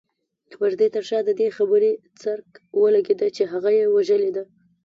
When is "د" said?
0.49-0.51, 1.25-1.29